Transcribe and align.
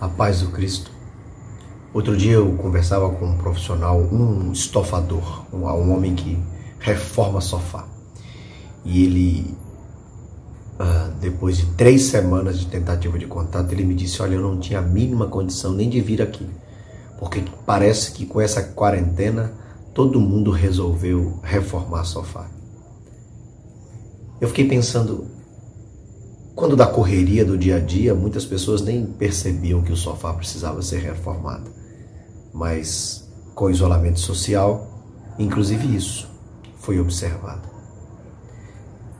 A 0.00 0.08
paz 0.08 0.40
do 0.40 0.48
Cristo. 0.48 0.90
Outro 1.92 2.16
dia 2.16 2.34
eu 2.34 2.54
conversava 2.56 3.10
com 3.10 3.26
um 3.26 3.36
profissional, 3.36 4.00
um 4.00 4.52
estofador, 4.52 5.44
um, 5.52 5.66
um 5.66 5.92
homem 5.92 6.14
que 6.14 6.38
reforma 6.78 7.40
sofá. 7.40 7.86
E 8.84 9.04
ele, 9.04 9.54
uh, 10.78 11.10
depois 11.20 11.58
de 11.58 11.66
três 11.74 12.04
semanas 12.04 12.58
de 12.58 12.66
tentativa 12.66 13.18
de 13.18 13.26
contato, 13.26 13.72
ele 13.72 13.84
me 13.84 13.94
disse: 13.94 14.22
Olha, 14.22 14.36
eu 14.36 14.40
não 14.40 14.58
tinha 14.58 14.78
a 14.78 14.82
mínima 14.82 15.26
condição 15.26 15.72
nem 15.72 15.90
de 15.90 16.00
vir 16.00 16.22
aqui, 16.22 16.48
porque 17.18 17.44
parece 17.66 18.12
que 18.12 18.24
com 18.24 18.40
essa 18.40 18.62
quarentena 18.62 19.52
todo 19.92 20.20
mundo 20.20 20.50
resolveu 20.50 21.40
reformar 21.42 22.04
sofá. 22.04 22.48
Eu 24.40 24.48
fiquei 24.48 24.66
pensando, 24.66 25.26
quando 26.60 26.76
da 26.76 26.86
correria 26.86 27.42
do 27.42 27.56
dia 27.56 27.76
a 27.76 27.80
dia, 27.80 28.14
muitas 28.14 28.44
pessoas 28.44 28.82
nem 28.82 29.06
percebiam 29.06 29.80
que 29.80 29.92
o 29.92 29.96
sofá 29.96 30.30
precisava 30.34 30.82
ser 30.82 30.98
reformado. 30.98 31.70
Mas 32.52 33.26
com 33.54 33.64
o 33.64 33.70
isolamento 33.70 34.20
social, 34.20 34.86
inclusive 35.38 35.96
isso 35.96 36.28
foi 36.78 37.00
observado. 37.00 37.62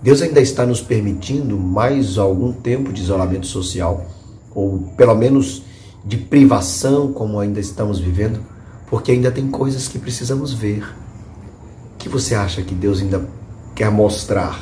Deus 0.03 0.21
ainda 0.21 0.39
está 0.39 0.67
nos 0.67 0.83
permitindo 0.83 1.59
mais 1.59 2.19
algum 2.19 2.53
tempo 2.53 2.93
de 2.93 3.01
isolamento 3.01 3.47
social, 3.47 4.05
ou 4.55 4.93
pelo 4.95 5.15
menos 5.15 5.63
de 6.05 6.19
privação, 6.19 7.11
como 7.11 7.41
ainda 7.41 7.59
estamos 7.59 7.99
vivendo, 7.99 8.45
porque 8.91 9.13
ainda 9.13 9.33
tem 9.33 9.51
coisas 9.51 9.89
que 9.89 9.99
precisamos 9.99 10.53
ver. 10.53 10.85
O 11.95 11.97
que 11.97 12.09
você 12.09 12.35
acha 12.35 12.61
que 12.61 12.75
Deus 12.75 13.01
ainda 13.01 13.27
quer 13.75 13.91
mostrar 13.91 14.61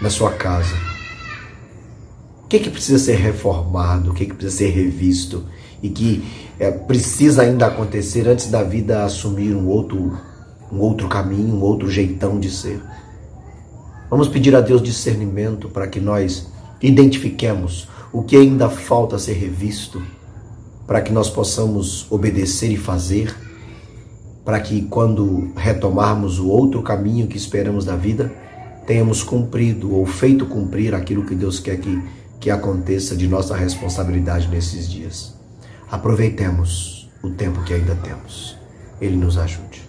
na 0.00 0.08
sua 0.08 0.30
casa? 0.30 0.93
Que, 2.54 2.60
que 2.60 2.70
precisa 2.70 3.00
ser 3.00 3.16
reformado, 3.16 4.12
o 4.12 4.14
que, 4.14 4.26
que 4.26 4.32
precisa 4.32 4.58
ser 4.58 4.70
revisto 4.70 5.42
e 5.82 5.88
que 5.88 6.22
é, 6.56 6.70
precisa 6.70 7.42
ainda 7.42 7.66
acontecer 7.66 8.28
antes 8.28 8.48
da 8.48 8.62
vida 8.62 9.04
assumir 9.04 9.56
um 9.56 9.66
outro, 9.66 10.16
um 10.70 10.78
outro 10.78 11.08
caminho, 11.08 11.56
um 11.56 11.62
outro 11.62 11.90
jeitão 11.90 12.38
de 12.38 12.48
ser. 12.48 12.80
Vamos 14.08 14.28
pedir 14.28 14.54
a 14.54 14.60
Deus 14.60 14.80
discernimento 14.80 15.68
para 15.68 15.88
que 15.88 15.98
nós 15.98 16.46
identifiquemos 16.80 17.88
o 18.12 18.22
que 18.22 18.36
ainda 18.36 18.70
falta 18.70 19.18
ser 19.18 19.32
revisto, 19.32 20.00
para 20.86 21.00
que 21.00 21.12
nós 21.12 21.28
possamos 21.28 22.06
obedecer 22.08 22.70
e 22.70 22.76
fazer, 22.76 23.34
para 24.44 24.60
que 24.60 24.82
quando 24.82 25.50
retomarmos 25.56 26.38
o 26.38 26.46
outro 26.46 26.82
caminho 26.82 27.26
que 27.26 27.36
esperamos 27.36 27.84
da 27.84 27.96
vida, 27.96 28.32
tenhamos 28.86 29.24
cumprido 29.24 29.92
ou 29.92 30.06
feito 30.06 30.46
cumprir 30.46 30.94
aquilo 30.94 31.26
que 31.26 31.34
Deus 31.34 31.58
quer 31.58 31.78
que 31.80 32.00
que 32.44 32.50
aconteça 32.50 33.16
de 33.16 33.26
nossa 33.26 33.56
responsabilidade 33.56 34.48
nesses 34.48 34.86
dias. 34.86 35.34
Aproveitemos 35.90 37.10
o 37.22 37.30
tempo 37.30 37.64
que 37.64 37.72
ainda 37.72 37.94
temos. 37.94 38.54
Ele 39.00 39.16
nos 39.16 39.38
ajude. 39.38 39.80